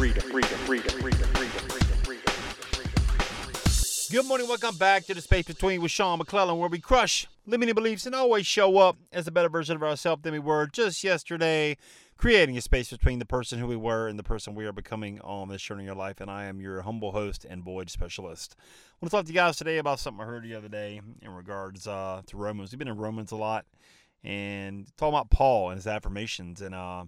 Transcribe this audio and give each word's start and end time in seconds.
Freedom, 0.00 0.30
freedom, 0.30 0.58
freedom, 0.60 0.98
freedom, 0.98 1.28
freedom, 1.28 1.68
freedom, 1.68 1.98
freedom, 2.06 2.32
freedom. 2.72 4.10
Good 4.10 4.26
morning. 4.26 4.48
Welcome 4.48 4.78
back 4.78 5.04
to 5.04 5.12
the 5.12 5.20
Space 5.20 5.44
Between 5.44 5.82
with 5.82 5.90
Sean 5.90 6.16
McClellan, 6.16 6.56
where 6.56 6.70
we 6.70 6.78
crush 6.78 7.26
limiting 7.44 7.74
beliefs 7.74 8.06
and 8.06 8.14
always 8.14 8.46
show 8.46 8.78
up 8.78 8.96
as 9.12 9.26
a 9.26 9.30
better 9.30 9.50
version 9.50 9.76
of 9.76 9.82
ourselves 9.82 10.22
than 10.22 10.32
we 10.32 10.38
were 10.38 10.66
just 10.68 11.04
yesterday, 11.04 11.76
creating 12.16 12.56
a 12.56 12.62
space 12.62 12.88
between 12.88 13.18
the 13.18 13.26
person 13.26 13.58
who 13.58 13.66
we 13.66 13.76
were 13.76 14.08
and 14.08 14.18
the 14.18 14.22
person 14.22 14.54
we 14.54 14.64
are 14.64 14.72
becoming 14.72 15.20
on 15.20 15.50
this 15.50 15.60
journey 15.60 15.84
your 15.84 15.94
life. 15.94 16.18
And 16.22 16.30
I 16.30 16.46
am 16.46 16.62
your 16.62 16.80
humble 16.80 17.12
host 17.12 17.44
and 17.44 17.62
void 17.62 17.90
specialist. 17.90 18.56
I 18.58 18.64
want 19.02 19.10
to 19.10 19.16
talk 19.18 19.26
to 19.26 19.32
you 19.32 19.34
guys 19.34 19.58
today 19.58 19.76
about 19.76 20.00
something 20.00 20.22
I 20.22 20.26
heard 20.26 20.44
the 20.44 20.54
other 20.54 20.70
day 20.70 21.02
in 21.20 21.30
regards 21.30 21.86
uh, 21.86 22.22
to 22.24 22.38
Romans. 22.38 22.72
We've 22.72 22.78
been 22.78 22.88
in 22.88 22.96
Romans 22.96 23.32
a 23.32 23.36
lot 23.36 23.66
and 24.24 24.86
talking 24.96 25.12
about 25.12 25.28
Paul 25.28 25.68
and 25.68 25.76
his 25.76 25.86
affirmations. 25.86 26.62
And, 26.62 26.74
uh, 26.74 27.04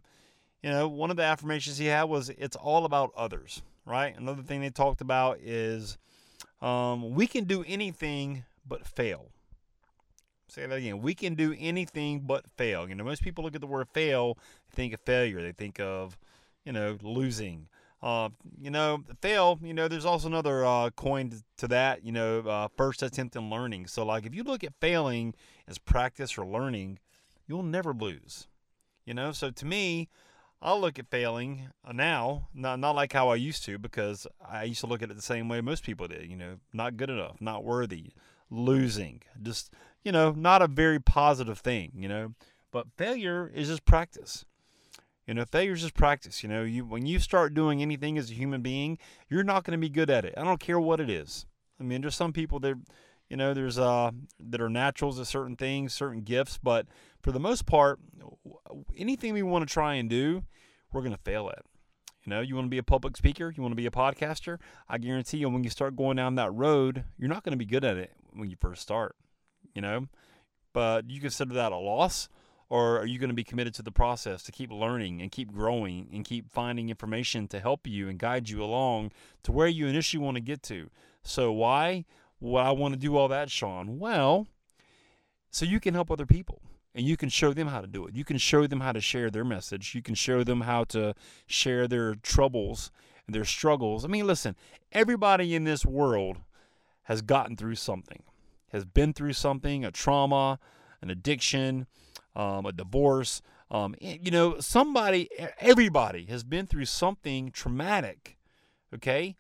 you 0.62 0.70
know, 0.70 0.88
one 0.88 1.10
of 1.10 1.16
the 1.16 1.24
affirmations 1.24 1.78
he 1.78 1.86
had 1.86 2.04
was, 2.04 2.28
it's 2.30 2.56
all 2.56 2.84
about 2.84 3.12
others, 3.16 3.62
right? 3.84 4.16
Another 4.16 4.42
thing 4.42 4.60
they 4.60 4.70
talked 4.70 5.00
about 5.00 5.38
is, 5.40 5.98
um, 6.60 7.14
we 7.14 7.26
can 7.26 7.44
do 7.44 7.64
anything 7.66 8.44
but 8.66 8.86
fail. 8.86 9.26
Say 10.48 10.66
that 10.66 10.74
again. 10.74 11.00
We 11.00 11.14
can 11.14 11.34
do 11.34 11.56
anything 11.58 12.20
but 12.20 12.44
fail. 12.56 12.88
You 12.88 12.94
know, 12.94 13.04
most 13.04 13.22
people 13.22 13.42
look 13.42 13.54
at 13.54 13.60
the 13.60 13.66
word 13.66 13.88
fail, 13.92 14.34
they 14.70 14.76
think 14.76 14.94
of 14.94 15.00
failure. 15.00 15.40
They 15.40 15.52
think 15.52 15.80
of, 15.80 16.18
you 16.64 16.72
know, 16.72 16.98
losing. 17.02 17.68
Uh, 18.02 18.28
you 18.60 18.70
know, 18.70 19.02
fail. 19.20 19.58
You 19.62 19.72
know, 19.72 19.88
there's 19.88 20.04
also 20.04 20.28
another 20.28 20.64
uh, 20.64 20.90
coin 20.90 21.32
to 21.56 21.68
that. 21.68 22.04
You 22.04 22.12
know, 22.12 22.40
uh, 22.40 22.68
first 22.76 23.02
attempt 23.02 23.34
in 23.34 23.48
learning. 23.48 23.86
So, 23.86 24.04
like, 24.04 24.26
if 24.26 24.34
you 24.34 24.42
look 24.44 24.62
at 24.62 24.74
failing 24.80 25.34
as 25.66 25.78
practice 25.78 26.36
or 26.36 26.44
learning, 26.44 26.98
you'll 27.46 27.62
never 27.62 27.94
lose. 27.94 28.46
You 29.06 29.14
know, 29.14 29.32
so 29.32 29.50
to 29.50 29.64
me, 29.64 30.08
I 30.62 30.74
look 30.74 30.98
at 30.98 31.10
failing 31.10 31.68
uh, 31.84 31.92
now, 31.92 32.48
not 32.54 32.78
not 32.78 32.94
like 32.94 33.12
how 33.12 33.28
I 33.28 33.34
used 33.34 33.64
to, 33.64 33.78
because 33.78 34.26
I 34.48 34.64
used 34.64 34.80
to 34.80 34.86
look 34.86 35.02
at 35.02 35.10
it 35.10 35.16
the 35.16 35.22
same 35.22 35.48
way 35.48 35.60
most 35.60 35.82
people 35.84 36.06
did. 36.06 36.30
You 36.30 36.36
know, 36.36 36.58
not 36.72 36.96
good 36.96 37.10
enough, 37.10 37.40
not 37.40 37.64
worthy, 37.64 38.12
losing, 38.48 39.22
just 39.42 39.72
you 40.04 40.12
know, 40.12 40.30
not 40.30 40.62
a 40.62 40.68
very 40.68 41.00
positive 41.00 41.58
thing. 41.58 41.92
You 41.96 42.08
know, 42.08 42.34
but 42.70 42.86
failure 42.96 43.50
is 43.52 43.68
just 43.68 43.84
practice. 43.84 44.44
You 45.26 45.34
know, 45.34 45.44
failure 45.44 45.72
is 45.72 45.82
just 45.82 45.94
practice. 45.94 46.42
You 46.42 46.48
know, 46.48 46.62
you 46.62 46.84
when 46.84 47.06
you 47.06 47.18
start 47.18 47.54
doing 47.54 47.82
anything 47.82 48.16
as 48.16 48.30
a 48.30 48.34
human 48.34 48.62
being, 48.62 48.98
you're 49.28 49.44
not 49.44 49.64
going 49.64 49.72
to 49.72 49.78
be 49.78 49.88
good 49.88 50.10
at 50.10 50.24
it. 50.24 50.34
I 50.36 50.44
don't 50.44 50.60
care 50.60 50.80
what 50.80 51.00
it 51.00 51.10
is. 51.10 51.46
I 51.80 51.84
mean, 51.84 52.00
there's 52.02 52.14
some 52.14 52.32
people 52.32 52.60
that, 52.60 52.76
you 53.28 53.36
know, 53.36 53.54
there's 53.54 53.78
uh 53.78 54.12
that 54.38 54.60
are 54.60 54.68
naturals 54.68 55.18
at 55.18 55.26
certain 55.26 55.56
things, 55.56 55.92
certain 55.92 56.22
gifts, 56.22 56.58
but 56.62 56.86
for 57.22 57.32
the 57.32 57.40
most 57.40 57.66
part, 57.66 58.00
anything 58.96 59.32
we 59.32 59.42
want 59.42 59.66
to 59.66 59.72
try 59.72 59.94
and 59.94 60.10
do, 60.10 60.42
we're 60.92 61.02
going 61.02 61.14
to 61.14 61.22
fail 61.22 61.48
at. 61.50 61.64
You 62.24 62.30
know, 62.30 62.40
you 62.40 62.54
want 62.54 62.66
to 62.66 62.70
be 62.70 62.78
a 62.78 62.84
public 62.84 63.16
speaker, 63.16 63.52
you 63.54 63.62
want 63.62 63.72
to 63.72 63.76
be 63.76 63.86
a 63.86 63.90
podcaster, 63.90 64.58
I 64.88 64.98
guarantee 64.98 65.38
you 65.38 65.48
when 65.48 65.64
you 65.64 65.70
start 65.70 65.96
going 65.96 66.16
down 66.16 66.36
that 66.36 66.52
road, 66.52 67.04
you're 67.18 67.28
not 67.28 67.42
going 67.42 67.52
to 67.52 67.58
be 67.58 67.64
good 67.64 67.84
at 67.84 67.96
it 67.96 68.12
when 68.32 68.48
you 68.48 68.56
first 68.60 68.82
start, 68.82 69.16
you 69.74 69.82
know? 69.82 70.06
But 70.72 71.10
you 71.10 71.20
consider 71.20 71.54
that 71.54 71.72
a 71.72 71.76
loss 71.76 72.28
or 72.68 73.00
are 73.00 73.06
you 73.06 73.18
going 73.18 73.28
to 73.28 73.34
be 73.34 73.44
committed 73.44 73.74
to 73.74 73.82
the 73.82 73.92
process 73.92 74.42
to 74.44 74.52
keep 74.52 74.72
learning 74.72 75.20
and 75.20 75.30
keep 75.30 75.52
growing 75.52 76.08
and 76.12 76.24
keep 76.24 76.50
finding 76.50 76.88
information 76.88 77.46
to 77.48 77.60
help 77.60 77.86
you 77.86 78.08
and 78.08 78.18
guide 78.18 78.48
you 78.48 78.62
along 78.62 79.12
to 79.42 79.52
where 79.52 79.66
you 79.66 79.86
initially 79.86 80.22
want 80.22 80.36
to 80.36 80.40
get 80.40 80.62
to? 80.62 80.88
So 81.22 81.52
why 81.52 82.04
would 82.40 82.60
I 82.60 82.70
want 82.70 82.94
to 82.94 83.00
do 83.00 83.16
all 83.16 83.28
that, 83.28 83.50
Sean? 83.50 83.98
Well, 83.98 84.46
so 85.50 85.66
you 85.66 85.80
can 85.80 85.92
help 85.92 86.10
other 86.10 86.24
people 86.24 86.62
and 86.94 87.06
you 87.06 87.16
can 87.16 87.28
show 87.28 87.52
them 87.52 87.68
how 87.68 87.80
to 87.80 87.86
do 87.86 88.06
it. 88.06 88.14
You 88.14 88.24
can 88.24 88.38
show 88.38 88.66
them 88.66 88.80
how 88.80 88.92
to 88.92 89.00
share 89.00 89.30
their 89.30 89.44
message. 89.44 89.94
You 89.94 90.02
can 90.02 90.14
show 90.14 90.44
them 90.44 90.62
how 90.62 90.84
to 90.84 91.14
share 91.46 91.88
their 91.88 92.14
troubles 92.16 92.90
and 93.26 93.34
their 93.34 93.44
struggles. 93.44 94.04
I 94.04 94.08
mean, 94.08 94.26
listen, 94.26 94.56
everybody 94.92 95.54
in 95.54 95.64
this 95.64 95.86
world 95.86 96.38
has 97.04 97.22
gotten 97.22 97.56
through 97.56 97.76
something, 97.76 98.22
has 98.72 98.84
been 98.84 99.12
through 99.12 99.32
something, 99.32 99.84
a 99.84 99.90
trauma, 99.90 100.58
an 101.00 101.10
addiction, 101.10 101.86
um, 102.36 102.66
a 102.66 102.72
divorce. 102.72 103.42
Um, 103.70 103.94
you 104.00 104.30
know, 104.30 104.60
somebody, 104.60 105.30
everybody 105.58 106.26
has 106.26 106.44
been 106.44 106.66
through 106.66 106.84
something 106.84 107.50
traumatic. 107.50 108.38
Okay. 108.94 109.36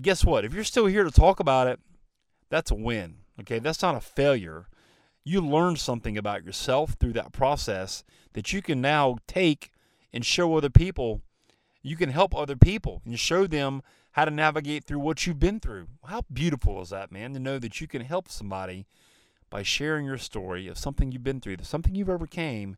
Guess 0.00 0.24
what? 0.24 0.44
If 0.44 0.54
you're 0.54 0.64
still 0.64 0.86
here 0.86 1.04
to 1.04 1.10
talk 1.10 1.40
about 1.40 1.66
it, 1.66 1.80
that's 2.48 2.70
a 2.70 2.76
win. 2.76 3.16
Okay. 3.40 3.58
That's 3.58 3.82
not 3.82 3.96
a 3.96 4.00
failure 4.00 4.66
you 5.24 5.40
learn 5.40 5.76
something 5.76 6.18
about 6.18 6.44
yourself 6.44 6.96
through 6.98 7.12
that 7.14 7.32
process 7.32 8.04
that 8.32 8.52
you 8.52 8.62
can 8.62 8.80
now 8.80 9.18
take 9.26 9.70
and 10.12 10.24
show 10.24 10.56
other 10.56 10.70
people. 10.70 11.22
You 11.82 11.96
can 11.96 12.10
help 12.10 12.34
other 12.34 12.56
people 12.56 13.02
and 13.04 13.18
show 13.18 13.46
them 13.46 13.82
how 14.12 14.24
to 14.24 14.30
navigate 14.30 14.84
through 14.84 14.98
what 14.98 15.26
you've 15.26 15.38
been 15.38 15.60
through. 15.60 15.88
How 16.06 16.22
beautiful 16.32 16.80
is 16.82 16.90
that, 16.90 17.10
man, 17.10 17.32
to 17.34 17.40
know 17.40 17.58
that 17.58 17.80
you 17.80 17.86
can 17.86 18.02
help 18.02 18.28
somebody 18.28 18.86
by 19.48 19.62
sharing 19.62 20.06
your 20.06 20.18
story 20.18 20.66
of 20.66 20.78
something 20.78 21.12
you've 21.12 21.22
been 21.22 21.40
through, 21.40 21.56
something 21.62 21.94
you've 21.94 22.10
overcame 22.10 22.76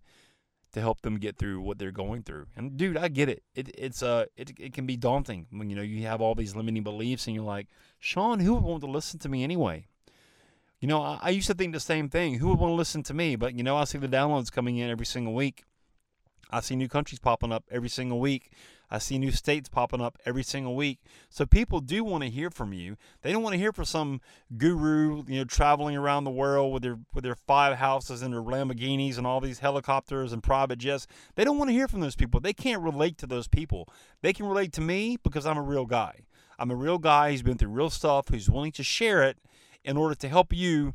to 0.73 0.81
help 0.81 1.03
them 1.03 1.19
get 1.19 1.37
through 1.37 1.61
what 1.61 1.79
they're 1.79 1.93
going 1.93 2.23
through. 2.23 2.47
And 2.57 2.77
dude, 2.77 2.97
I 2.97 3.09
get 3.09 3.29
it. 3.29 3.43
it 3.55 3.71
it's 3.79 4.03
uh 4.03 4.27
it, 4.37 4.53
it 4.59 4.73
can 4.73 4.87
be 4.87 4.97
daunting 4.97 5.47
when 5.51 5.71
you 5.71 5.77
know 5.77 5.83
you 5.83 6.03
have 6.07 6.21
all 6.21 6.35
these 6.35 6.57
limiting 6.57 6.83
beliefs 6.83 7.27
and 7.27 7.35
you're 7.35 7.45
like, 7.45 7.69
Sean, 8.01 8.41
who 8.41 8.55
would 8.55 8.65
want 8.65 8.81
to 8.83 8.91
listen 8.91 9.21
to 9.21 9.29
me 9.29 9.45
anyway? 9.45 9.87
You 10.85 10.89
know, 10.89 11.01
I, 11.01 11.19
I 11.23 11.31
used 11.31 11.47
to 11.47 11.55
think 11.55 11.73
the 11.73 11.81
same 11.81 12.11
thing. 12.11 12.35
Who 12.35 12.49
would 12.49 12.59
want 12.59 12.73
to 12.73 12.75
listen 12.75 13.03
to 13.05 13.15
me? 13.15 13.37
But, 13.37 13.55
you 13.55 13.63
know, 13.63 13.75
I 13.75 13.85
see 13.85 13.97
the 13.97 14.07
downloads 14.07 14.53
coming 14.53 14.77
in 14.77 14.91
every 14.91 15.07
single 15.07 15.33
week. 15.33 15.65
I 16.51 16.61
see 16.61 16.77
new 16.77 16.89
countries 16.89 17.19
popping 17.19 17.53
up 17.53 17.65
every 17.71 17.89
single 17.89 18.21
week. 18.21 18.53
I 18.91 18.99
see 18.99 19.17
new 19.17 19.31
states 19.31 19.71
popping 19.71 20.03
up 20.03 20.19
every 20.27 20.43
single 20.43 20.77
week. 20.77 20.99
So 21.31 21.47
people 21.47 21.81
do 21.81 22.05
want 22.05 22.23
to 22.25 22.29
hear 22.29 22.51
from 22.51 22.75
you. 22.75 22.99
They 23.23 23.33
don't 23.33 23.43
want 23.43 23.55
to 23.55 23.59
hear 23.59 23.73
from 23.73 23.87
some 23.87 24.21
guru, 24.59 25.25
you 25.27 25.39
know, 25.39 25.45
traveling 25.45 25.97
around 25.97 26.25
the 26.25 26.31
world 26.31 26.75
with 26.75 26.83
their 26.83 26.99
with 27.15 27.25
their 27.25 27.35
five 27.35 27.79
houses 27.79 28.21
and 28.21 28.35
their 28.35 28.43
Lamborghinis 28.43 29.17
and 29.17 29.27
all 29.27 29.41
these 29.41 29.61
helicopters 29.61 30.35
and 30.35 30.43
private 30.43 30.81
jets. 30.81 31.07
They 31.35 31.45
don't 31.45 31.57
want 31.57 31.71
to 31.71 31.75
hear 31.75 31.89
from 31.89 32.01
those 32.01 32.15
people. 32.15 32.41
They 32.41 32.53
can't 32.53 32.83
relate 32.83 33.17
to 33.19 33.27
those 33.27 33.49
people. 33.49 33.89
They 34.21 34.35
can 34.35 34.45
relate 34.45 34.75
to 34.75 34.83
me 34.83 35.17
because 35.25 35.47
I'm 35.47 35.57
a 35.57 35.63
real 35.63 35.87
guy. 35.87 36.27
I'm 36.59 36.71
a 36.71 36.77
real 36.77 36.99
guy 36.99 37.31
who's 37.31 37.43
been 37.43 37.57
through 37.57 37.71
real 37.71 37.89
stuff, 37.89 38.29
who's 38.29 38.51
willing 38.51 38.73
to 38.73 38.83
share 38.83 39.23
it 39.23 39.39
in 39.85 39.97
order 39.97 40.15
to 40.15 40.29
help 40.29 40.53
you 40.53 40.95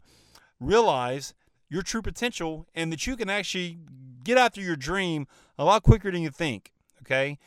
realize 0.59 1.33
your 1.69 1.81
true 1.81 2.01
potential 2.01 2.67
and 2.73 2.91
that 2.91 3.05
you 3.05 3.15
can 3.15 3.29
actually 3.29 3.77
get 4.23 4.37
after 4.37 4.61
your 4.61 4.75
dream 4.75 5.27
a 5.57 5.63
lot 5.63 5.83
quicker 5.83 6.11
than 6.11 6.21
you 6.21 6.29
think. 6.29 6.71
Okay. 7.01 7.37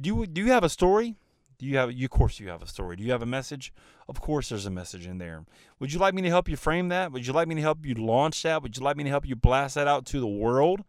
Do 0.00 0.08
you, 0.08 0.26
do 0.26 0.44
you 0.44 0.52
have 0.52 0.64
a 0.64 0.68
story? 0.68 1.16
Do 1.58 1.66
you 1.66 1.76
have, 1.76 1.92
you, 1.92 2.06
of 2.06 2.10
course, 2.10 2.40
you 2.40 2.48
have 2.48 2.62
a 2.62 2.66
story. 2.66 2.96
Do 2.96 3.04
you 3.04 3.12
have 3.12 3.22
a 3.22 3.26
message? 3.26 3.72
Of 4.08 4.20
course, 4.20 4.48
there's 4.48 4.66
a 4.66 4.70
message 4.70 5.06
in 5.06 5.18
there. 5.18 5.44
Would 5.78 5.92
you 5.92 6.00
like 6.00 6.12
me 6.12 6.22
to 6.22 6.28
help 6.28 6.48
you 6.48 6.56
frame 6.56 6.88
that? 6.88 7.12
Would 7.12 7.26
you 7.26 7.32
like 7.32 7.48
me 7.48 7.54
to 7.54 7.60
help 7.60 7.86
you 7.86 7.94
launch 7.94 8.42
that? 8.42 8.62
Would 8.62 8.76
you 8.76 8.82
like 8.82 8.96
me 8.96 9.04
to 9.04 9.10
help 9.10 9.26
you 9.26 9.36
blast 9.36 9.76
that 9.76 9.86
out 9.86 10.04
to 10.06 10.20
the 10.20 10.26
world? 10.26 10.82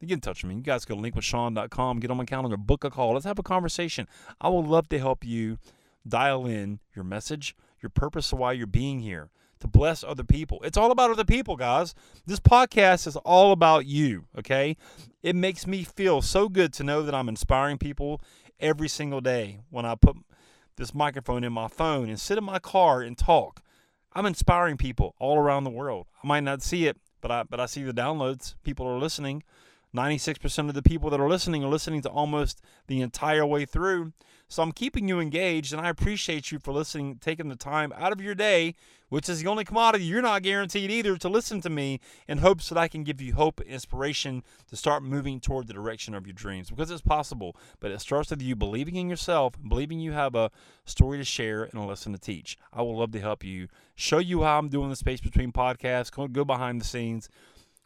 Get 0.00 0.12
in 0.12 0.20
touch 0.20 0.42
with 0.42 0.50
me. 0.50 0.56
You 0.56 0.62
guys 0.62 0.84
go 0.84 0.94
to 0.94 1.00
linkwithsean.com, 1.02 1.98
get 1.98 2.10
on 2.10 2.16
my 2.16 2.24
calendar, 2.24 2.56
book 2.56 2.84
a 2.84 2.90
call. 2.90 3.14
Let's 3.14 3.26
have 3.26 3.38
a 3.38 3.42
conversation. 3.42 4.06
I 4.40 4.48
would 4.48 4.66
love 4.66 4.88
to 4.90 4.98
help 4.98 5.24
you 5.24 5.58
dial 6.06 6.46
in 6.46 6.78
your 6.94 7.04
message, 7.04 7.56
your 7.82 7.90
purpose 7.90 8.32
of 8.32 8.38
why 8.38 8.52
you're 8.52 8.66
being 8.66 9.00
here 9.00 9.30
to 9.60 9.66
bless 9.66 10.04
other 10.04 10.24
people. 10.24 10.60
It's 10.62 10.76
all 10.76 10.90
about 10.90 11.10
other 11.10 11.24
people, 11.24 11.56
guys. 11.56 11.94
This 12.26 12.40
podcast 12.40 13.06
is 13.06 13.16
all 13.16 13.52
about 13.52 13.86
you, 13.86 14.26
okay? 14.38 14.76
It 15.22 15.34
makes 15.34 15.66
me 15.66 15.82
feel 15.82 16.22
so 16.22 16.48
good 16.48 16.72
to 16.74 16.84
know 16.84 17.02
that 17.02 17.14
I'm 17.14 17.28
inspiring 17.28 17.78
people 17.78 18.20
every 18.60 18.88
single 18.88 19.20
day 19.20 19.60
when 19.70 19.84
I 19.84 19.94
put 19.94 20.16
this 20.76 20.94
microphone 20.94 21.44
in 21.44 21.52
my 21.52 21.68
phone 21.68 22.08
and 22.08 22.20
sit 22.20 22.38
in 22.38 22.44
my 22.44 22.58
car 22.58 23.02
and 23.02 23.18
talk. 23.18 23.62
I'm 24.12 24.26
inspiring 24.26 24.76
people 24.76 25.14
all 25.18 25.38
around 25.38 25.64
the 25.64 25.70
world. 25.70 26.06
I 26.22 26.26
might 26.26 26.44
not 26.44 26.62
see 26.62 26.86
it, 26.86 26.96
but 27.20 27.30
I 27.30 27.42
but 27.42 27.60
I 27.60 27.66
see 27.66 27.82
the 27.82 27.92
downloads. 27.92 28.54
People 28.64 28.86
are 28.86 28.98
listening. 28.98 29.42
96% 29.94 30.68
of 30.68 30.74
the 30.74 30.82
people 30.82 31.10
that 31.10 31.20
are 31.20 31.28
listening 31.28 31.64
are 31.64 31.70
listening 31.70 32.02
to 32.02 32.10
almost 32.10 32.60
the 32.86 33.00
entire 33.00 33.46
way 33.46 33.64
through. 33.64 34.12
So 34.50 34.62
I'm 34.62 34.72
keeping 34.72 35.08
you 35.08 35.20
engaged, 35.20 35.74
and 35.74 35.80
I 35.80 35.90
appreciate 35.90 36.50
you 36.50 36.58
for 36.58 36.72
listening, 36.72 37.18
taking 37.20 37.48
the 37.48 37.56
time 37.56 37.92
out 37.94 38.12
of 38.12 38.20
your 38.20 38.34
day, 38.34 38.74
which 39.10 39.28
is 39.28 39.42
the 39.42 39.46
only 39.46 39.64
commodity 39.64 40.04
you're 40.04 40.22
not 40.22 40.42
guaranteed 40.42 40.90
either, 40.90 41.18
to 41.18 41.28
listen 41.28 41.60
to 41.60 41.70
me 41.70 42.00
in 42.26 42.38
hopes 42.38 42.70
that 42.70 42.78
I 42.78 42.88
can 42.88 43.04
give 43.04 43.20
you 43.20 43.34
hope 43.34 43.60
and 43.60 43.68
inspiration 43.68 44.42
to 44.68 44.76
start 44.76 45.02
moving 45.02 45.38
toward 45.38 45.66
the 45.66 45.74
direction 45.74 46.14
of 46.14 46.26
your 46.26 46.32
dreams 46.32 46.70
because 46.70 46.90
it's 46.90 47.02
possible. 47.02 47.56
But 47.78 47.90
it 47.90 48.00
starts 48.00 48.30
with 48.30 48.40
you 48.40 48.56
believing 48.56 48.96
in 48.96 49.10
yourself, 49.10 49.54
believing 49.68 50.00
you 50.00 50.12
have 50.12 50.34
a 50.34 50.50
story 50.86 51.18
to 51.18 51.24
share 51.24 51.64
and 51.64 51.74
a 51.74 51.84
lesson 51.84 52.12
to 52.12 52.18
teach. 52.18 52.56
I 52.72 52.80
would 52.80 52.96
love 52.96 53.12
to 53.12 53.20
help 53.20 53.44
you, 53.44 53.68
show 53.96 54.18
you 54.18 54.44
how 54.44 54.58
I'm 54.58 54.70
doing 54.70 54.88
the 54.88 54.96
space 54.96 55.20
between 55.20 55.52
podcasts, 55.52 56.32
go 56.32 56.44
behind 56.44 56.80
the 56.80 56.86
scenes 56.86 57.28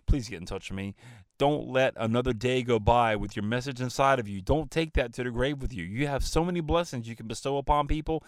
please 0.07 0.29
get 0.29 0.41
in 0.41 0.47
touch 0.47 0.71
with 0.71 0.77
me. 0.77 0.95
Don't 1.39 1.69
let 1.69 1.95
another 1.97 2.33
day 2.33 2.63
go 2.63 2.79
by 2.79 3.17
with 3.17 3.35
your 3.35 3.45
message 3.45 3.81
inside 3.81 4.19
of 4.19 4.29
you. 4.29 4.41
Don't 4.41 4.71
take 4.71 4.93
that 4.95 5.13
to 5.15 5.25
the 5.25 5.31
grave 5.31 5.61
with 5.61 5.73
you. 5.73 5.85
You 5.85 6.07
have 6.07 6.25
so 6.25 6.45
many 6.45 6.61
blessings 6.61 7.09
you 7.09 7.17
can 7.17 7.27
bestow 7.27 7.57
upon 7.57 7.89
people 7.89 8.23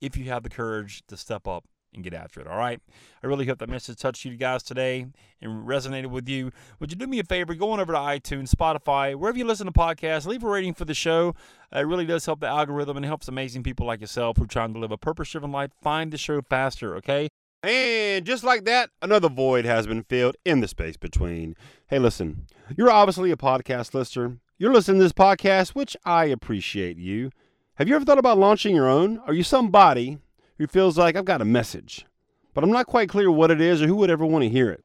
if 0.00 0.16
you 0.16 0.24
have 0.24 0.42
the 0.42 0.50
courage 0.50 1.02
to 1.08 1.16
step 1.16 1.46
up 1.48 1.64
and 1.94 2.04
get 2.04 2.14
after 2.14 2.40
it. 2.40 2.46
All 2.46 2.58
right. 2.58 2.80
I 3.22 3.26
really 3.26 3.46
hope 3.46 3.58
that 3.58 3.68
message 3.68 3.98
touched 3.98 4.24
you 4.24 4.36
guys 4.36 4.62
today 4.62 5.06
and 5.40 5.66
resonated 5.66 6.08
with 6.08 6.28
you. 6.28 6.52
Would 6.78 6.90
you 6.90 6.96
do 6.96 7.06
me 7.06 7.18
a 7.18 7.24
favor? 7.24 7.54
Go 7.54 7.70
on 7.72 7.80
over 7.80 7.92
to 7.92 7.98
iTunes, 7.98 8.54
Spotify, 8.54 9.14
wherever 9.14 9.38
you 9.38 9.44
listen 9.44 9.66
to 9.66 9.72
podcasts, 9.72 10.26
leave 10.26 10.44
a 10.44 10.48
rating 10.48 10.74
for 10.74 10.84
the 10.84 10.94
show. 10.94 11.34
It 11.72 11.86
really 11.86 12.06
does 12.06 12.26
help 12.26 12.40
the 12.40 12.46
algorithm 12.46 12.96
and 12.96 13.06
helps 13.06 13.28
amazing 13.28 13.62
people 13.62 13.86
like 13.86 14.00
yourself 14.00 14.36
who 14.36 14.44
are 14.44 14.48
trying 14.48 14.74
to 14.74 14.80
live 14.80 14.92
a 14.92 14.98
purpose 14.98 15.30
driven 15.30 15.52
life 15.52 15.70
find 15.82 16.12
the 16.12 16.18
show 16.18 16.42
faster. 16.42 16.96
Okay. 16.96 17.28
And 17.62 18.24
just 18.24 18.44
like 18.44 18.64
that, 18.66 18.90
another 19.02 19.28
void 19.28 19.64
has 19.64 19.86
been 19.86 20.04
filled 20.04 20.36
in 20.44 20.60
the 20.60 20.68
space 20.68 20.96
between. 20.96 21.56
Hey, 21.88 21.98
listen, 21.98 22.46
you're 22.76 22.90
obviously 22.90 23.32
a 23.32 23.36
podcast 23.36 23.94
listener. 23.94 24.38
You're 24.58 24.72
listening 24.72 24.98
to 24.98 25.04
this 25.04 25.12
podcast, 25.12 25.70
which 25.70 25.96
I 26.04 26.26
appreciate 26.26 26.98
you. 26.98 27.30
Have 27.74 27.88
you 27.88 27.96
ever 27.96 28.04
thought 28.04 28.18
about 28.18 28.38
launching 28.38 28.74
your 28.76 28.88
own? 28.88 29.18
Are 29.26 29.32
you 29.32 29.42
somebody 29.42 30.18
who 30.58 30.66
feels 30.68 30.96
like 30.96 31.16
I've 31.16 31.24
got 31.24 31.40
a 31.40 31.44
message, 31.44 32.06
but 32.54 32.62
I'm 32.62 32.70
not 32.70 32.86
quite 32.86 33.08
clear 33.08 33.30
what 33.30 33.50
it 33.50 33.60
is 33.60 33.82
or 33.82 33.86
who 33.86 33.96
would 33.96 34.10
ever 34.10 34.26
want 34.26 34.44
to 34.44 34.48
hear 34.48 34.70
it? 34.70 34.84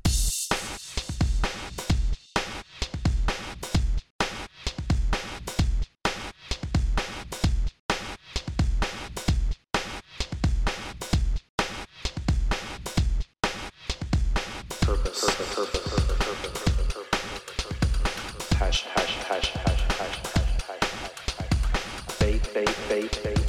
Purpose, 14.95 15.23
passion, 18.57 18.91
passion, 18.93 19.21
passion, 19.23 19.61
passion, 19.63 19.87
passion, 19.89 20.23
passion, 20.23 20.65
passion, 20.67 20.97
passion, 21.37 21.57
faith, 22.19 22.45
faith, 22.47 22.75
faith, 22.89 23.15
faith. 23.23 23.40